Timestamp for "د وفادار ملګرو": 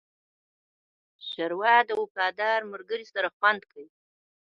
1.89-3.05